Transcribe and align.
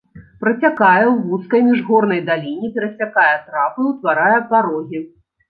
Працякае 0.43 1.01
ў 1.01 1.11
вузкай 1.27 1.61
міжгорнай 1.67 2.21
даліне, 2.31 2.71
перасякае 2.79 3.27
трапы, 3.47 3.81
утварае 3.93 4.35
парогі. 4.51 5.05